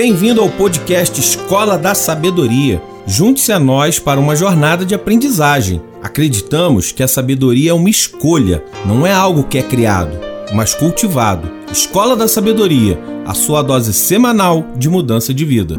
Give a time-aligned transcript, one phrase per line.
[0.00, 2.80] Bem-vindo ao podcast Escola da Sabedoria.
[3.04, 5.82] Junte-se a nós para uma jornada de aprendizagem.
[6.00, 10.16] Acreditamos que a sabedoria é uma escolha, não é algo que é criado,
[10.54, 11.50] mas cultivado.
[11.72, 15.74] Escola da Sabedoria, a sua dose semanal de mudança de vida.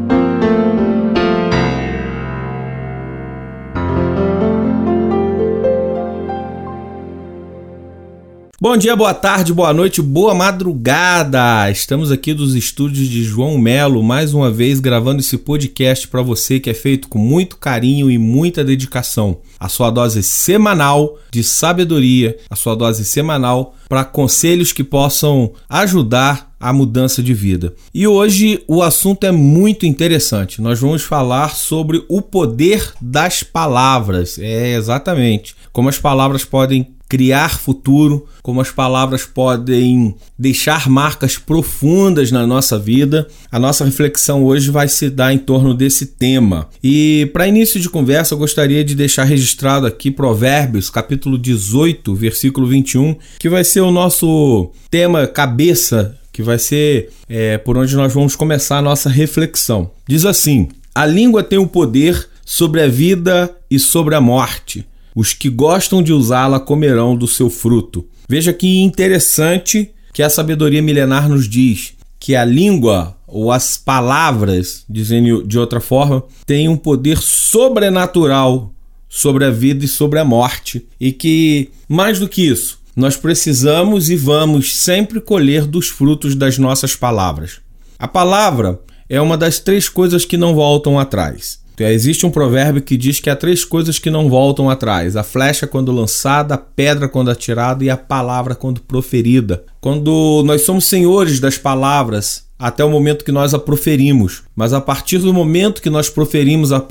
[8.62, 11.70] Bom dia, boa tarde, boa noite, boa madrugada!
[11.70, 16.60] Estamos aqui dos estúdios de João Melo, mais uma vez gravando esse podcast para você
[16.60, 19.38] que é feito com muito carinho e muita dedicação.
[19.58, 26.52] A sua dose semanal de sabedoria, a sua dose semanal para conselhos que possam ajudar
[26.60, 27.72] a mudança de vida.
[27.94, 30.60] E hoje o assunto é muito interessante.
[30.60, 34.38] Nós vamos falar sobre o poder das palavras.
[34.38, 42.30] É exatamente como as palavras podem criar futuro, como as palavras podem deixar marcas profundas
[42.30, 43.26] na nossa vida.
[43.50, 46.68] A nossa reflexão hoje vai se dar em torno desse tema.
[46.82, 52.68] E para início de conversa, eu gostaria de deixar registrado aqui Provérbios, capítulo 18, versículo
[52.68, 58.14] 21, que vai ser o nosso tema cabeça, que vai ser é, por onde nós
[58.14, 59.90] vamos começar a nossa reflexão.
[60.06, 65.32] Diz assim: A língua tem o poder sobre a vida e sobre a morte os
[65.32, 68.06] que gostam de usá-la comerão do seu fruto.
[68.28, 74.84] Veja que interessante que a sabedoria milenar nos diz que a língua ou as palavras,
[74.88, 78.72] dizendo de outra forma, têm um poder sobrenatural
[79.08, 84.10] sobre a vida e sobre a morte, e que mais do que isso, nós precisamos
[84.10, 87.60] e vamos sempre colher dos frutos das nossas palavras.
[87.98, 91.59] A palavra é uma das três coisas que não voltam atrás.
[91.88, 95.66] Existe um provérbio que diz que há três coisas que não voltam atrás: a flecha
[95.66, 99.64] quando lançada, a pedra quando atirada e a palavra quando proferida.
[99.80, 104.80] Quando nós somos senhores das palavras, até o momento que nós a proferimos, mas a
[104.80, 106.84] partir do momento que nós proferimos a,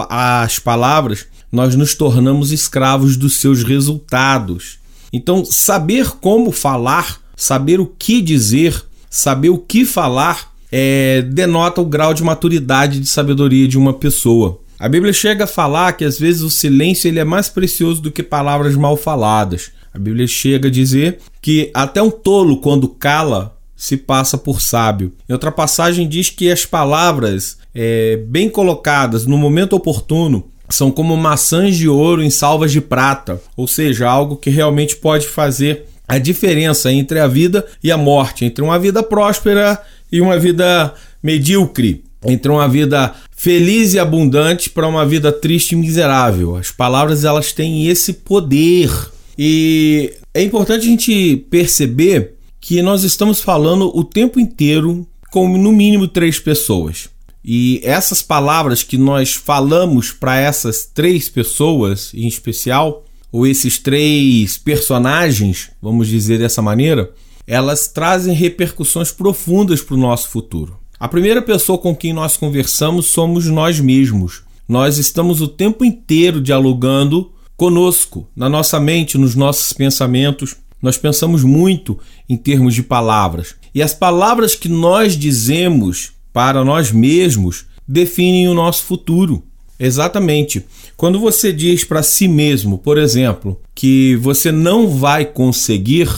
[0.43, 4.79] as palavras, nós nos tornamos escravos dos seus resultados.
[5.13, 11.85] Então, saber como falar, saber o que dizer, saber o que falar, é, denota o
[11.85, 14.59] grau de maturidade de sabedoria de uma pessoa.
[14.79, 18.09] A Bíblia chega a falar que às vezes o silêncio ele é mais precioso do
[18.09, 19.71] que palavras mal faladas.
[19.93, 25.11] A Bíblia chega a dizer que até um tolo, quando cala, se passa por sábio.
[25.27, 31.17] Em outra passagem diz que as palavras é, bem colocadas no momento oportuno são como
[31.17, 36.17] maçãs de ouro em salvas de prata, ou seja, algo que realmente pode fazer a
[36.17, 42.08] diferença entre a vida e a morte, entre uma vida próspera e uma vida medíocre
[42.25, 46.55] entre uma vida feliz e abundante para uma vida triste e miserável.
[46.55, 48.89] As palavras elas têm esse poder
[49.37, 55.71] e é importante a gente perceber que nós estamos falando o tempo inteiro com no
[55.71, 57.09] mínimo três pessoas.
[57.43, 64.57] E essas palavras que nós falamos para essas três pessoas em especial, ou esses três
[64.57, 67.11] personagens, vamos dizer dessa maneira,
[67.47, 70.78] elas trazem repercussões profundas para o nosso futuro.
[70.99, 74.41] A primeira pessoa com quem nós conversamos somos nós mesmos.
[74.67, 80.57] Nós estamos o tempo inteiro dialogando conosco, na nossa mente, nos nossos pensamentos.
[80.81, 83.55] Nós pensamos muito em termos de palavras.
[83.73, 89.41] E as palavras que nós dizemos para nós mesmos definem o nosso futuro.
[89.79, 90.65] Exatamente.
[90.97, 96.09] Quando você diz para si mesmo, por exemplo, que você não vai conseguir,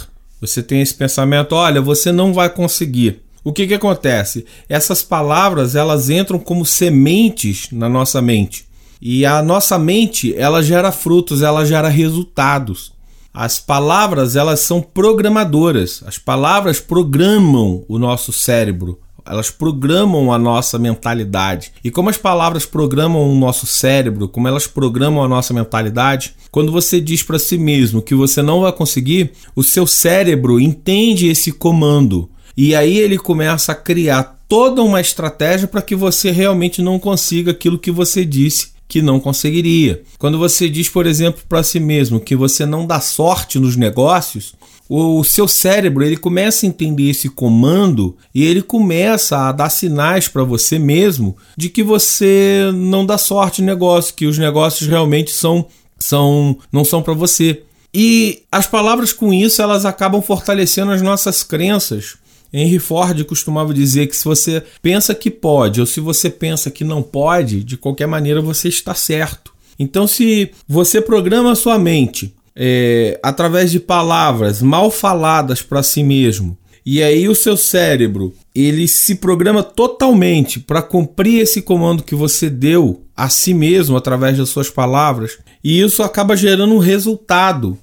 [0.42, 4.46] você tem esse pensamento: olha, você não vai conseguir o que, que acontece?
[4.70, 8.66] Essas palavras elas entram como sementes na nossa mente.
[9.02, 12.94] E a nossa mente ela gera frutos, ela gera resultados.
[13.34, 16.04] As palavras elas são programadoras.
[16.06, 19.00] As palavras programam o nosso cérebro.
[19.26, 21.72] Elas programam a nossa mentalidade.
[21.84, 26.72] E como as palavras programam o nosso cérebro, como elas programam a nossa mentalidade, quando
[26.72, 31.52] você diz para si mesmo que você não vai conseguir, o seu cérebro entende esse
[31.52, 37.00] comando e aí ele começa a criar toda uma estratégia para que você realmente não
[37.00, 40.04] consiga aquilo que você disse que não conseguiria.
[40.20, 44.54] Quando você diz, por exemplo, para si mesmo que você não dá sorte nos negócios,
[44.90, 50.28] o seu cérebro ele começa a entender esse comando e ele começa a dar sinais
[50.28, 55.32] para você mesmo de que você não dá sorte no negócio, que os negócios realmente
[55.32, 55.66] são,
[55.98, 57.64] são não são para você.
[57.94, 62.18] E as palavras com isso elas acabam fortalecendo as nossas crenças
[62.54, 66.84] Henry Ford costumava dizer que se você pensa que pode ou se você pensa que
[66.84, 69.54] não pode, de qualquer maneira você está certo.
[69.80, 76.58] Então, se você programa sua mente é, através de palavras mal faladas para si mesmo
[76.86, 82.50] E aí o seu cérebro, ele se programa totalmente para cumprir esse comando que você
[82.50, 87.78] deu a si mesmo através das suas palavras, e isso acaba gerando um resultado.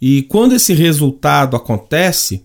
[0.00, 2.42] E quando esse resultado acontece,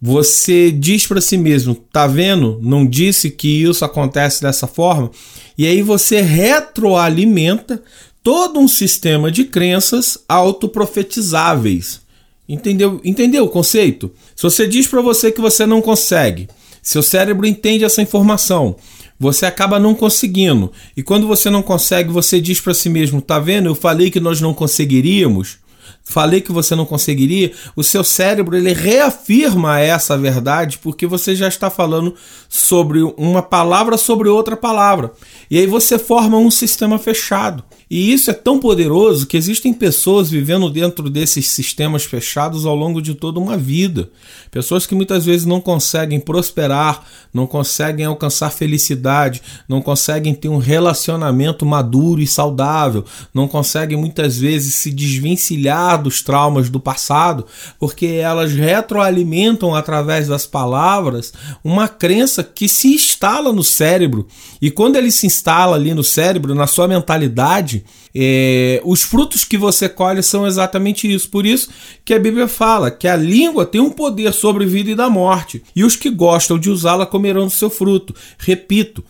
[0.00, 2.58] você diz para si mesmo, tá vendo?
[2.62, 5.10] Não disse que isso acontece dessa forma?
[5.56, 7.82] E aí você retroalimenta
[8.22, 12.00] todo um sistema de crenças autoprofetizáveis.
[12.48, 13.00] Entendeu?
[13.04, 14.10] Entendeu o conceito?
[14.34, 16.48] Se você diz para você que você não consegue,
[16.80, 18.76] seu cérebro entende essa informação.
[19.18, 20.72] Você acaba não conseguindo.
[20.96, 23.68] E quando você não consegue, você diz para si mesmo: "Tá vendo?
[23.68, 25.58] Eu falei que nós não conseguiríamos"
[26.08, 31.46] falei que você não conseguiria, o seu cérebro ele reafirma essa verdade porque você já
[31.46, 32.14] está falando
[32.48, 35.12] sobre uma palavra sobre outra palavra.
[35.50, 37.62] E aí você forma um sistema fechado.
[37.90, 43.00] E isso é tão poderoso que existem pessoas vivendo dentro desses sistemas fechados ao longo
[43.00, 44.10] de toda uma vida.
[44.50, 47.02] Pessoas que muitas vezes não conseguem prosperar,
[47.32, 54.36] não conseguem alcançar felicidade, não conseguem ter um relacionamento maduro e saudável, não conseguem muitas
[54.36, 57.46] vezes se desvencilhar dos traumas do passado,
[57.78, 64.26] porque elas retroalimentam através das palavras uma crença que se instala no cérebro.
[64.60, 67.84] E quando ele se instala ali no cérebro, na sua mentalidade,
[68.14, 71.28] é, os frutos que você colhe são exatamente isso.
[71.28, 71.68] Por isso
[72.04, 75.62] que a Bíblia fala que a língua tem um poder sobre vida e da morte,
[75.74, 78.14] e os que gostam de usá-la comerão do seu fruto.
[78.38, 79.04] Repito,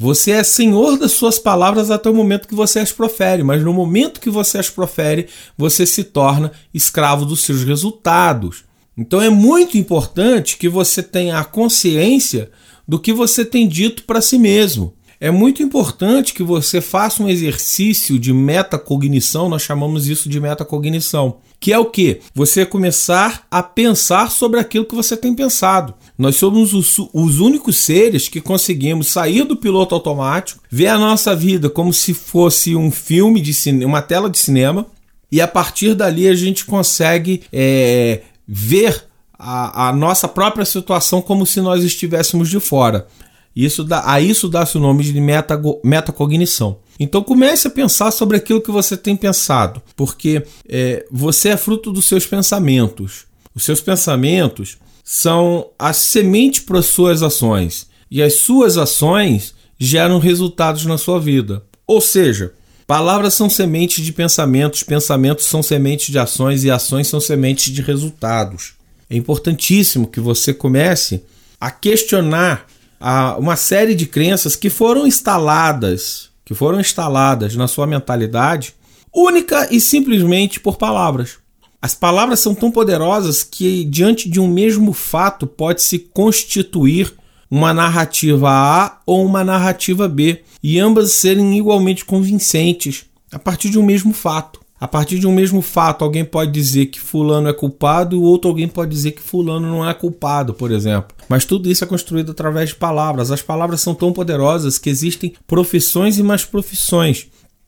[0.00, 3.74] você é senhor das suas palavras até o momento que você as profere, mas no
[3.74, 8.62] momento que você as profere, você se torna escravo dos seus resultados.
[8.96, 12.48] Então é muito importante que você tenha a consciência
[12.86, 14.94] do que você tem dito para si mesmo.
[15.20, 21.38] É muito importante que você faça um exercício de metacognição, nós chamamos isso de metacognição,
[21.60, 22.20] que é o que?
[22.34, 25.94] Você começar a pensar sobre aquilo que você tem pensado.
[26.16, 31.34] Nós somos os, os únicos seres que conseguimos sair do piloto automático, ver a nossa
[31.34, 34.86] vida como se fosse um filme de cinema, uma tela de cinema,
[35.30, 39.04] e a partir dali a gente consegue é, ver
[39.38, 43.06] a, a, nossa própria situação como se nós estivéssemos de fora.
[43.54, 46.78] Isso dá, a isso dá-se o nome de meta, metacognição.
[46.98, 51.92] Então comece a pensar sobre aquilo que você tem pensado, porque é, você é fruto
[51.92, 53.26] dos seus pensamentos.
[53.54, 60.18] Os seus pensamentos são a semente para as suas ações, e as suas ações geram
[60.18, 61.62] resultados na sua vida.
[61.86, 62.52] Ou seja,
[62.86, 67.80] palavras são sementes de pensamentos, pensamentos são sementes de ações e ações são sementes de
[67.80, 68.74] resultados.
[69.08, 71.22] É importantíssimo que você comece
[71.60, 72.66] a questionar
[73.00, 78.74] a uma série de crenças que foram instaladas, que foram instaladas na sua mentalidade,
[79.14, 81.36] única e simplesmente por palavras.
[81.80, 87.14] As palavras são tão poderosas que diante de um mesmo fato pode se constituir
[87.50, 93.78] uma narrativa A ou uma narrativa B, e ambas serem igualmente convincentes a partir de
[93.78, 94.60] um mesmo fato.
[94.80, 98.48] A partir de um mesmo fato, alguém pode dizer que fulano é culpado e outro
[98.48, 101.16] alguém pode dizer que fulano não é culpado, por exemplo.
[101.28, 103.32] Mas tudo isso é construído através de palavras.
[103.32, 107.26] As palavras são tão poderosas que existem profissões e mais profissões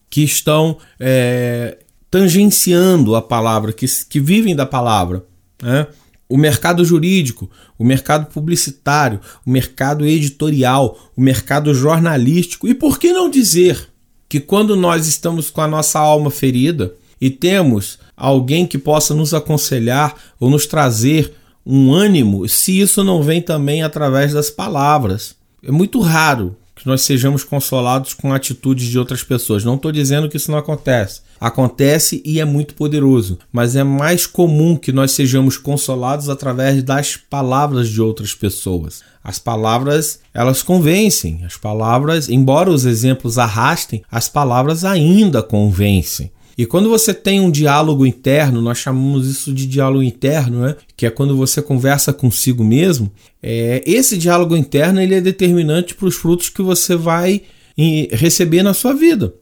[0.09, 1.79] que estão é,
[2.09, 5.25] tangenciando a palavra, que, que vivem da palavra.
[5.61, 5.89] Né?
[6.29, 13.13] O mercado jurídico, o mercado publicitário, o mercado editorial, o mercado jornalístico e por que
[13.13, 13.89] não dizer
[14.29, 19.35] que quando nós estamos com a nossa alma ferida, e temos alguém que possa nos
[19.35, 21.35] aconselhar ou nos trazer
[21.65, 25.35] um ânimo, se isso não vem também através das palavras.
[25.63, 29.63] É muito raro que nós sejamos consolados com atitudes de outras pessoas.
[29.63, 31.21] Não estou dizendo que isso não acontece.
[31.39, 37.17] Acontece e é muito poderoso, mas é mais comum que nós sejamos consolados através das
[37.19, 39.03] palavras de outras pessoas.
[39.23, 41.45] As palavras, elas convencem.
[41.45, 46.31] As palavras, embora os exemplos arrastem, as palavras ainda convencem.
[46.61, 50.77] E quando você tem um diálogo interno, nós chamamos isso de diálogo interno, né?
[50.95, 53.11] que é quando você conversa consigo mesmo,
[53.43, 57.41] é, esse diálogo interno ele é determinante para os frutos que você vai
[58.11, 59.33] receber na sua vida.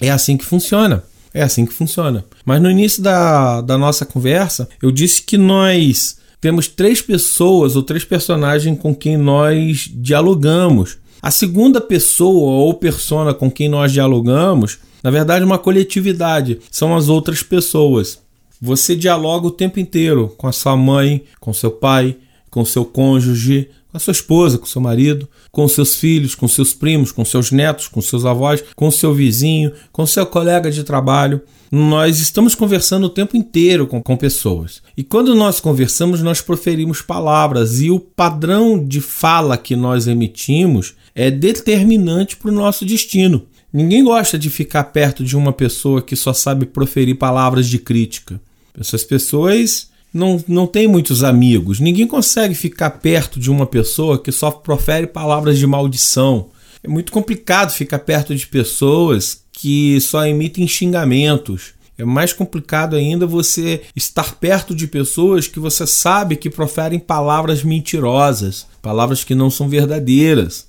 [0.00, 1.02] É assim que funciona.
[1.34, 2.24] É assim que funciona.
[2.44, 7.82] Mas no início da, da nossa conversa, eu disse que nós temos três pessoas ou
[7.82, 10.96] três personagens com quem nós dialogamos.
[11.20, 17.08] A segunda pessoa ou persona com quem nós dialogamos na verdade, uma coletividade são as
[17.08, 18.20] outras pessoas.
[18.60, 22.16] Você dialoga o tempo inteiro com a sua mãe, com seu pai,
[22.50, 26.74] com seu cônjuge, com a sua esposa, com seu marido, com seus filhos, com seus
[26.74, 31.40] primos, com seus netos, com seus avós, com seu vizinho, com seu colega de trabalho.
[31.70, 34.82] Nós estamos conversando o tempo inteiro com, com pessoas.
[34.96, 40.94] E quando nós conversamos, nós proferimos palavras, e o padrão de fala que nós emitimos
[41.14, 43.46] é determinante para o nosso destino.
[43.72, 48.40] Ninguém gosta de ficar perto de uma pessoa que só sabe proferir palavras de crítica.
[48.78, 51.80] Essas pessoas não, não têm muitos amigos.
[51.80, 56.48] Ninguém consegue ficar perto de uma pessoa que só profere palavras de maldição.
[56.82, 61.74] É muito complicado ficar perto de pessoas que só emitem xingamentos.
[61.98, 67.64] É mais complicado ainda você estar perto de pessoas que você sabe que proferem palavras
[67.64, 70.67] mentirosas, palavras que não são verdadeiras.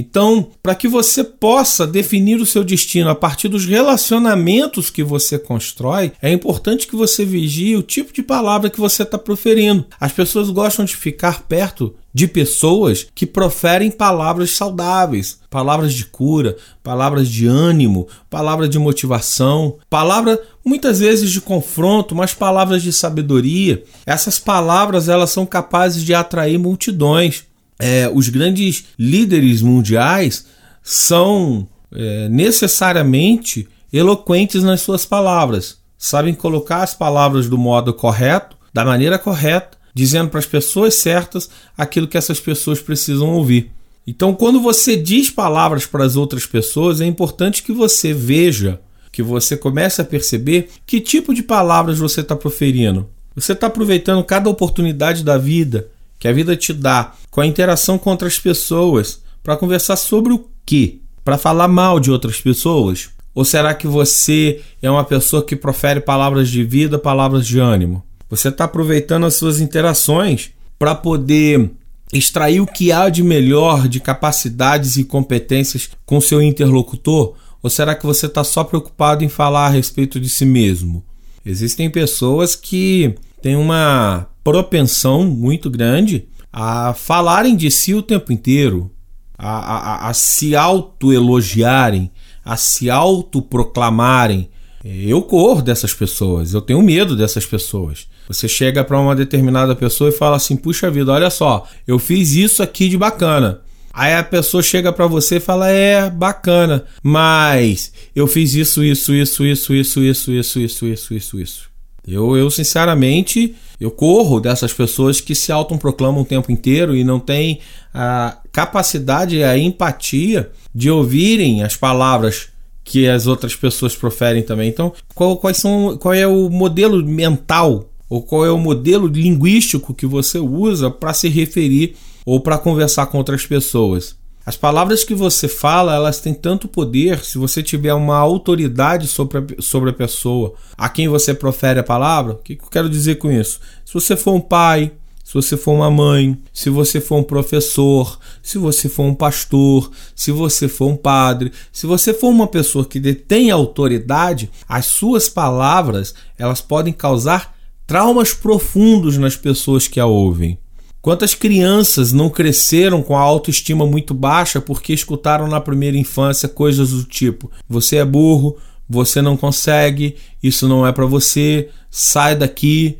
[0.00, 5.38] Então, para que você possa definir o seu destino a partir dos relacionamentos que você
[5.38, 9.84] constrói, é importante que você vigie o tipo de palavra que você está proferindo.
[10.00, 16.56] As pessoas gostam de ficar perto de pessoas que proferem palavras saudáveis, palavras de cura,
[16.82, 23.84] palavras de ânimo, palavras de motivação, palavra muitas vezes de confronto, mas palavras de sabedoria.
[24.06, 27.44] Essas palavras elas são capazes de atrair multidões
[27.80, 30.46] é, os grandes líderes mundiais
[30.82, 38.84] são é, necessariamente eloquentes nas suas palavras, sabem colocar as palavras do modo correto, da
[38.84, 43.72] maneira correta, dizendo para as pessoas certas aquilo que essas pessoas precisam ouvir.
[44.06, 48.80] Então, quando você diz palavras para as outras pessoas, é importante que você veja,
[49.12, 53.08] que você comece a perceber que tipo de palavras você está proferindo.
[53.34, 55.88] Você está aproveitando cada oportunidade da vida
[56.20, 60.46] que a vida te dá com a interação com outras pessoas para conversar sobre o
[60.66, 60.98] quê?
[61.24, 63.08] Para falar mal de outras pessoas?
[63.34, 68.04] Ou será que você é uma pessoa que profere palavras de vida, palavras de ânimo?
[68.28, 71.70] Você está aproveitando as suas interações para poder
[72.12, 77.34] extrair o que há de melhor de capacidades e competências com seu interlocutor?
[77.62, 81.02] Ou será que você está só preocupado em falar a respeito de si mesmo?
[81.46, 88.90] Existem pessoas que têm uma propensão muito grande a falarem de si o tempo inteiro,
[89.38, 92.10] a, a, a se autoelogiarem,
[92.44, 94.50] a se autoproclamarem.
[94.84, 98.08] Eu corro dessas pessoas, eu tenho medo dessas pessoas.
[98.26, 102.32] Você chega para uma determinada pessoa e fala assim: puxa vida, olha só, eu fiz
[102.32, 103.60] isso aqui de bacana.
[103.92, 109.12] Aí a pessoa chega para você e fala: é bacana, mas eu fiz isso, isso,
[109.12, 111.69] isso, isso, isso, isso, isso, isso, isso, isso, isso.
[112.06, 117.20] Eu, eu sinceramente, eu corro dessas pessoas que se autoproclamam o tempo inteiro e não
[117.20, 117.60] têm
[117.92, 122.48] a capacidade e a empatia de ouvirem as palavras
[122.82, 124.68] que as outras pessoas proferem também.
[124.68, 129.94] Então, qual, quais são, qual é o modelo mental ou qual é o modelo linguístico
[129.94, 134.16] que você usa para se referir ou para conversar com outras pessoas?
[134.44, 139.38] As palavras que você fala, elas têm tanto poder se você tiver uma autoridade sobre
[139.38, 142.32] a, sobre a pessoa a quem você profere a palavra.
[142.32, 143.60] O que, que eu quero dizer com isso?
[143.84, 144.92] Se você for um pai,
[145.30, 149.88] se você for uma mãe, se você for um professor, se você for um pastor,
[150.16, 155.28] se você for um padre, se você for uma pessoa que detém autoridade, as suas
[155.28, 157.56] palavras, elas podem causar
[157.86, 160.58] traumas profundos nas pessoas que a ouvem.
[161.02, 166.90] Quantas crianças não cresceram com a autoestima muito baixa porque escutaram na primeira infância coisas
[166.90, 172.98] do tipo: você é burro, você não consegue, isso não é para você, sai daqui,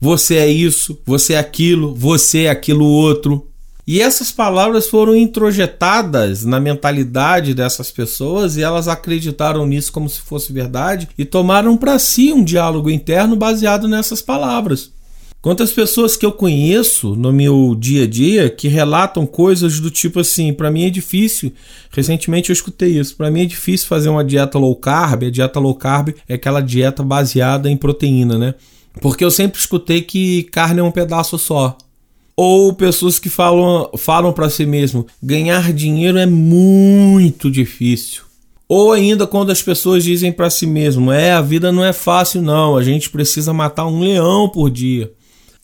[0.00, 3.48] você é isso, você é aquilo, você é aquilo outro.
[3.86, 10.20] E essas palavras foram introjetadas na mentalidade dessas pessoas e elas acreditaram nisso como se
[10.20, 14.92] fosse verdade e tomaram para si um diálogo interno baseado nessas palavras.
[15.42, 20.20] Quantas pessoas que eu conheço no meu dia a dia que relatam coisas do tipo
[20.20, 21.52] assim, para mim é difícil.
[21.90, 23.16] Recentemente eu escutei isso.
[23.16, 25.24] Para mim é difícil fazer uma dieta low carb.
[25.24, 28.54] A dieta low carb é aquela dieta baseada em proteína, né?
[29.00, 31.76] Porque eu sempre escutei que carne é um pedaço só.
[32.36, 38.22] Ou pessoas que falam, falam para si mesmo: ganhar dinheiro é muito difícil.
[38.68, 42.40] Ou ainda quando as pessoas dizem para si mesmo: é, a vida não é fácil,
[42.40, 45.10] não, a gente precisa matar um leão por dia.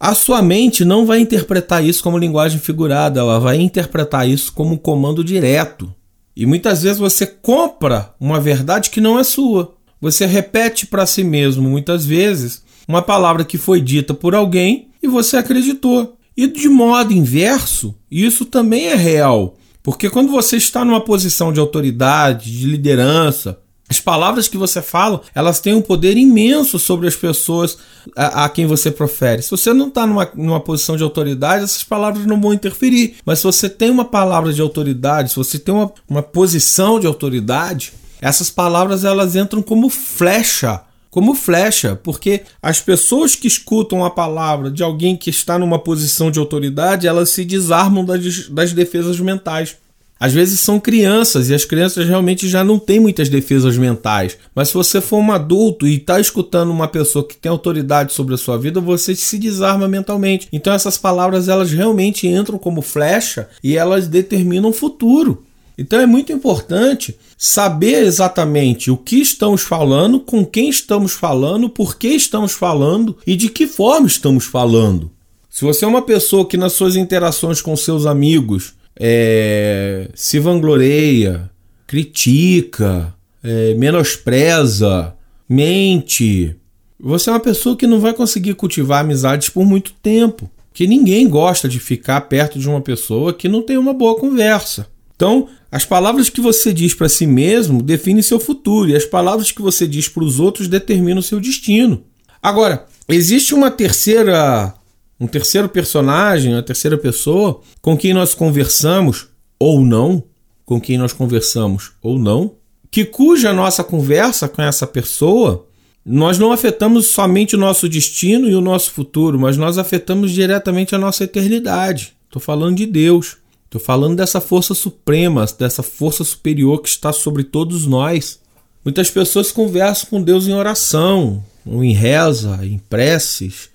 [0.01, 4.79] A sua mente não vai interpretar isso como linguagem figurada, ela vai interpretar isso como
[4.79, 5.93] comando direto.
[6.37, 9.75] E muitas vezes você compra uma verdade que não é sua.
[10.01, 15.09] Você repete para si mesmo, muitas vezes, uma palavra que foi dita por alguém e
[15.09, 16.17] você acreditou.
[16.37, 19.57] E de modo inverso, isso também é real.
[19.83, 25.23] Porque quando você está numa posição de autoridade, de liderança, As palavras que você fala,
[25.35, 27.79] elas têm um poder imenso sobre as pessoas
[28.15, 29.43] a, a quem você profere.
[29.43, 33.17] Se você não está numa, numa posição de autoridade, essas palavras não vão interferir.
[33.25, 37.07] Mas se você tem uma palavra de autoridade, se você tem uma, uma posição de
[37.07, 44.11] autoridade, essas palavras elas entram como flecha como flecha, porque as pessoas que escutam a
[44.11, 49.19] palavra de alguém que está numa posição de autoridade, elas se desarmam das, das defesas
[49.19, 49.77] mentais.
[50.21, 54.37] Às vezes são crianças e as crianças realmente já não têm muitas defesas mentais.
[54.55, 58.35] Mas se você for um adulto e está escutando uma pessoa que tem autoridade sobre
[58.35, 60.49] a sua vida, você se desarma mentalmente.
[60.53, 65.45] Então essas palavras elas realmente entram como flecha e elas determinam o futuro.
[65.79, 71.97] Então é muito importante saber exatamente o que estamos falando, com quem estamos falando, por
[71.97, 75.13] que estamos falando e de que forma estamos falando.
[75.49, 81.51] Se você é uma pessoa que nas suas interações com seus amigos é, se vangloria,
[81.87, 85.15] critica, é, menospreza,
[85.49, 86.57] mente.
[87.01, 90.51] Você é uma pessoa que não vai conseguir cultivar amizades por muito tempo.
[90.75, 94.87] Que ninguém gosta de ficar perto de uma pessoa que não tem uma boa conversa.
[95.15, 99.51] Então, as palavras que você diz para si mesmo definem seu futuro, e as palavras
[99.51, 102.05] que você diz para os outros determinam seu destino.
[102.41, 104.73] Agora, existe uma terceira
[105.21, 110.23] um terceiro personagem, uma terceira pessoa com quem nós conversamos ou não,
[110.65, 112.55] com quem nós conversamos ou não,
[112.91, 115.67] que cuja nossa conversa com essa pessoa
[116.11, 120.95] nós não afetamos somente o nosso destino e o nosso futuro, mas nós afetamos diretamente
[120.95, 122.15] a nossa eternidade.
[122.27, 123.37] Estou falando de Deus.
[123.67, 128.41] Estou falando dessa força suprema, dessa força superior que está sobre todos nós.
[128.83, 133.69] Muitas pessoas conversam com Deus em oração, ou em reza, em preces,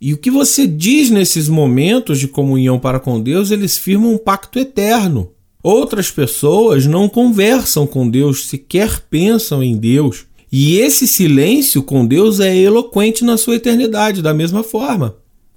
[0.00, 4.18] e o que você diz nesses momentos de comunhão para com Deus, eles firmam um
[4.18, 5.32] pacto eterno.
[5.62, 10.24] Outras pessoas não conversam com Deus, sequer pensam em Deus.
[10.50, 15.16] E esse silêncio com Deus é eloquente na sua eternidade, da mesma forma.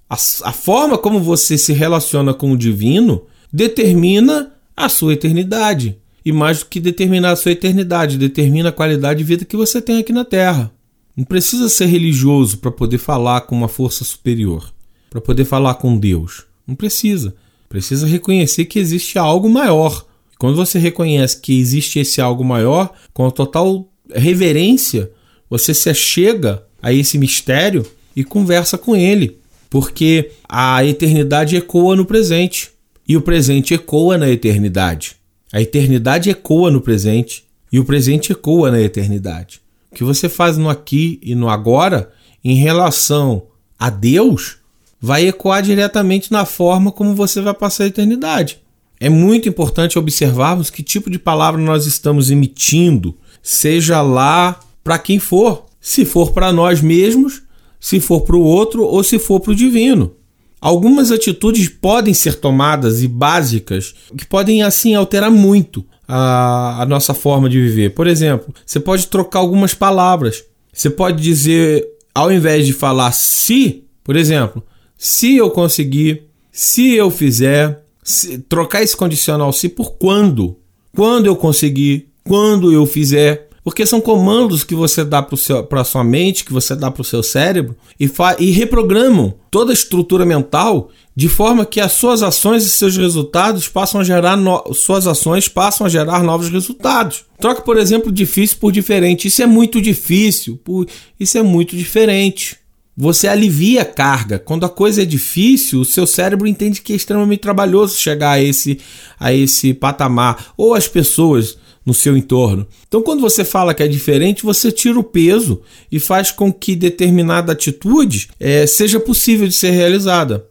[0.10, 5.98] A, a forma como você se relaciona com o divino determina a sua eternidade.
[6.26, 9.82] E mais do que determinar a sua eternidade, determina a qualidade de vida que você
[9.82, 10.72] tem aqui na Terra.
[11.16, 14.74] Não precisa ser religioso para poder falar com uma força superior,
[15.10, 16.46] para poder falar com Deus.
[16.66, 17.36] Não precisa.
[17.68, 20.06] Precisa reconhecer que existe algo maior.
[20.38, 25.12] Quando você reconhece que existe esse algo maior, com a total reverência,
[25.50, 27.86] você se achega a esse mistério
[28.16, 29.38] e conversa com ele,
[29.70, 32.72] porque a eternidade ecoa no presente
[33.08, 35.16] e o presente ecoa na eternidade.
[35.52, 39.62] A eternidade ecoa no presente e o presente ecoa na eternidade.
[39.94, 42.12] Que você faz no aqui e no agora
[42.44, 43.44] em relação
[43.78, 44.58] a Deus
[45.00, 48.60] vai ecoar diretamente na forma como você vai passar a eternidade.
[49.00, 55.18] É muito importante observarmos que tipo de palavra nós estamos emitindo, seja lá para quem
[55.18, 55.66] for.
[55.80, 57.42] Se for para nós mesmos,
[57.80, 60.14] se for para o outro ou se for para o divino.
[60.62, 67.16] Algumas atitudes podem ser tomadas e básicas que podem assim alterar muito a, a nossa
[67.16, 67.96] forma de viver.
[67.96, 70.44] Por exemplo, você pode trocar algumas palavras.
[70.72, 74.64] Você pode dizer, ao invés de falar se, por exemplo,
[74.96, 80.58] se eu conseguir, se eu fizer, se, trocar esse condicional se por quando.
[80.96, 83.50] Quando eu conseguir, quando eu fizer.
[83.64, 87.06] Porque são comandos que você dá para a sua mente, que você dá para o
[87.06, 92.66] seu cérebro e, e reprogramam toda a estrutura mental de forma que as suas ações
[92.66, 94.38] e seus resultados passam a gerar
[94.74, 97.26] suas ações passam a gerar novos resultados.
[97.40, 99.28] Troca, por exemplo, difícil por diferente.
[99.28, 100.88] Isso é muito difícil, por...
[101.20, 102.58] isso é muito diferente.
[102.96, 104.38] Você alivia a carga.
[104.40, 108.42] Quando a coisa é difícil, o seu cérebro entende que é extremamente trabalhoso chegar a
[108.42, 108.80] esse,
[109.20, 110.54] a esse patamar.
[110.58, 112.68] Ou as pessoas no seu entorno.
[112.88, 116.76] Então, quando você fala que é diferente, você tira o peso e faz com que
[116.76, 120.46] determinada atitude é, seja possível de ser realizada.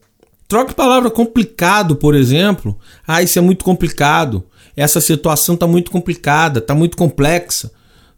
[0.49, 2.77] Troca a palavra complicado, por exemplo.
[3.07, 4.45] Ah, isso é muito complicado.
[4.77, 7.71] Essa situação está muito complicada, está muito complexa.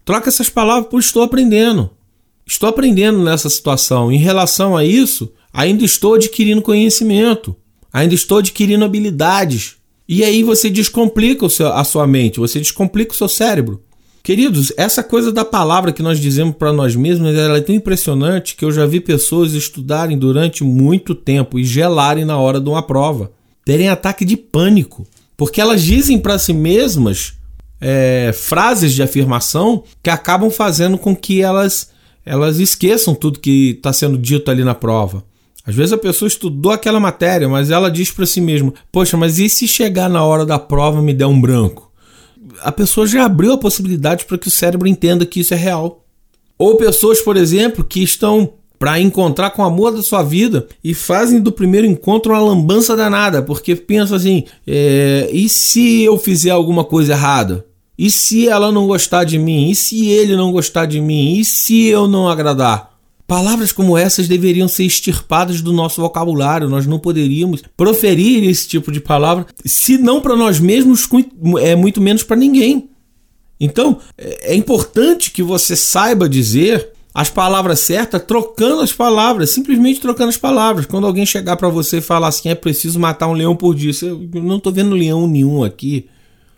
[0.04, 1.90] Troca essas palavras por estou aprendendo.
[2.46, 4.10] Estou aprendendo nessa situação.
[4.10, 7.54] Em relação a isso, ainda estou adquirindo conhecimento,
[7.92, 9.76] ainda estou adquirindo habilidades,
[10.12, 13.80] e aí você descomplica seu, a sua mente, você descomplica o seu cérebro.
[14.22, 18.54] Queridos, essa coisa da palavra que nós dizemos para nós mesmos, ela é tão impressionante
[18.54, 22.82] que eu já vi pessoas estudarem durante muito tempo e gelarem na hora de uma
[22.82, 23.32] prova,
[23.64, 27.32] terem ataque de pânico, porque elas dizem para si mesmas
[27.80, 31.90] é, frases de afirmação que acabam fazendo com que elas
[32.24, 35.24] elas esqueçam tudo que está sendo dito ali na prova.
[35.64, 39.38] Às vezes a pessoa estudou aquela matéria, mas ela diz para si mesma: Poxa, mas
[39.38, 41.92] e se chegar na hora da prova me der um branco?
[42.62, 46.04] a pessoa já abriu a possibilidade para que o cérebro entenda que isso é real.
[46.58, 50.94] Ou pessoas, por exemplo, que estão para encontrar com o amor da sua vida e
[50.94, 56.50] fazem do primeiro encontro uma lambança danada, porque pensam assim: é, e se eu fizer
[56.50, 57.64] alguma coisa errada?
[57.98, 59.70] E se ela não gostar de mim?
[59.70, 61.38] E se ele não gostar de mim?
[61.38, 62.91] E se eu não agradar?
[63.32, 66.68] Palavras como essas deveriam ser extirpadas do nosso vocabulário.
[66.68, 71.08] Nós não poderíamos proferir esse tipo de palavra, se não para nós mesmos,
[71.62, 72.90] é muito menos para ninguém.
[73.58, 79.98] Então, é, é importante que você saiba dizer as palavras certas, trocando as palavras, simplesmente
[79.98, 80.84] trocando as palavras.
[80.84, 83.92] Quando alguém chegar para você e falar assim, é preciso matar um leão por dia,
[84.02, 86.06] eu não estou vendo leão nenhum aqui.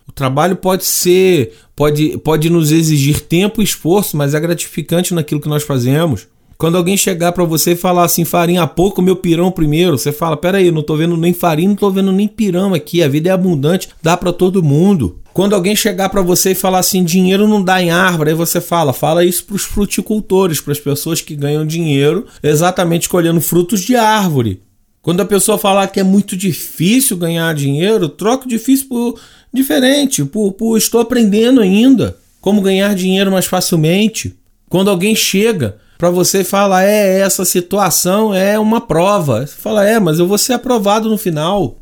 [0.08, 5.40] O trabalho pode ser, pode, pode nos exigir tempo e esforço, mas é gratificante naquilo
[5.40, 6.26] que nós fazemos.
[6.56, 10.36] Quando alguém chegar para você e falar assim, farinha pouco, meu pirão primeiro, você fala,
[10.36, 13.32] peraí, não tô vendo nem farinha, não tô vendo nem pirão aqui, a vida é
[13.32, 15.20] abundante, dá para todo mundo.
[15.32, 18.60] Quando alguém chegar para você e falar assim, dinheiro não dá em árvore, aí você
[18.60, 23.80] fala, fala isso para os fruticultores, para as pessoas que ganham dinheiro exatamente colhendo frutos
[23.80, 24.62] de árvore.
[25.02, 29.20] Quando a pessoa falar que é muito difícil ganhar dinheiro, troca difícil por
[29.52, 34.34] diferente, por, por estou aprendendo ainda como ganhar dinheiro mais facilmente.
[34.68, 39.46] Quando alguém chega para você e fala, é, essa situação é uma prova.
[39.46, 41.76] Você fala, é, mas eu vou ser aprovado no final.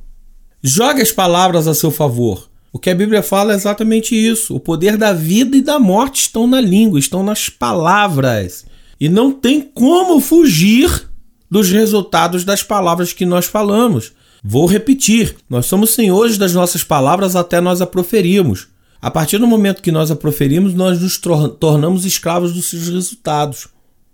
[0.63, 2.49] Jogue as palavras a seu favor.
[2.73, 4.55] O que a Bíblia fala é exatamente isso.
[4.55, 8.65] O poder da vida e da morte estão na língua, estão nas palavras.
[8.99, 11.11] E não tem como fugir
[11.51, 14.13] dos resultados das palavras que nós falamos.
[14.43, 18.69] Vou repetir: nós somos senhores das nossas palavras até nós a proferirmos.
[19.03, 21.21] A partir do momento que nós a proferimos, nós nos
[21.59, 23.69] tornamos escravos dos seus resultados.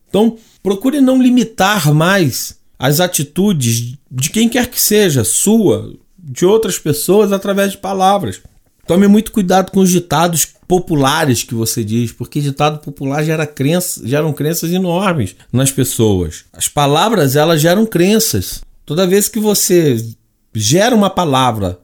[0.09, 6.79] Então, procure não limitar mais as atitudes de quem quer que seja, sua, de outras
[6.79, 8.41] pessoas através de palavras.
[8.87, 14.07] Tome muito cuidado com os ditados populares que você diz, porque ditado popular gera crença,
[14.07, 16.45] geram crenças enormes nas pessoas.
[16.53, 18.63] As palavras elas geram crenças.
[18.87, 20.03] Toda vez que você
[20.55, 21.79] gera uma palavra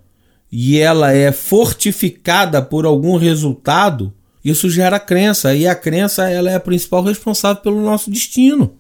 [0.51, 4.13] e ela é fortificada por algum resultado,
[4.45, 8.77] isso gera crença e a crença ela é a principal responsável pelo nosso destino.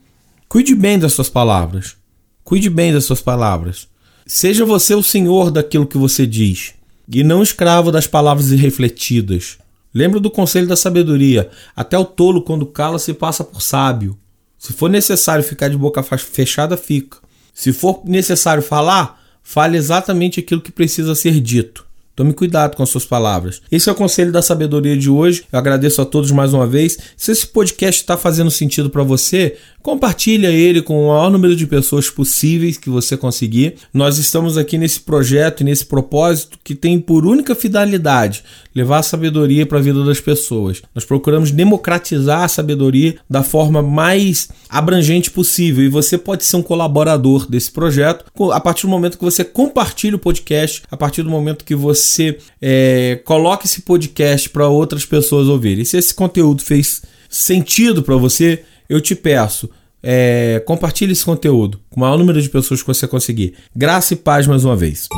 [0.48, 1.96] Cuide bem das suas palavras.
[2.44, 3.88] Cuide bem das suas palavras.
[4.27, 6.74] Seja você o senhor daquilo que você diz
[7.11, 9.59] e não escravo das palavras irrefletidas.
[9.92, 14.18] Lembra do conselho da sabedoria: até o tolo, quando cala, se passa por sábio.
[14.59, 17.18] Se for necessário ficar de boca fechada, fica.
[17.53, 21.84] Se for necessário falar, fale exatamente aquilo que precisa ser dito.
[22.16, 23.61] Tome cuidado com as suas palavras.
[23.72, 25.44] Esse é o conselho da sabedoria de hoje.
[25.53, 26.96] Eu agradeço a todos mais uma vez.
[27.16, 31.66] Se esse podcast está fazendo sentido para você, compartilha ele com o maior número de
[31.66, 33.74] pessoas possíveis que você conseguir.
[33.92, 39.02] Nós estamos aqui nesse projeto e nesse propósito que tem por única finalidade levar a
[39.02, 40.82] sabedoria para a vida das pessoas.
[40.94, 46.62] Nós procuramos democratizar a sabedoria da forma mais abrangente possível e você pode ser um
[46.62, 51.30] colaborador desse projeto a partir do momento que você compartilha o podcast, a partir do
[51.30, 55.84] momento que você é, coloca esse podcast para outras pessoas ouvirem.
[55.84, 59.68] se esse conteúdo fez sentido para você, eu te peço.
[60.06, 63.54] É, compartilhe esse conteúdo com o maior número de pessoas que você conseguir.
[63.74, 65.08] Graça e paz mais uma vez.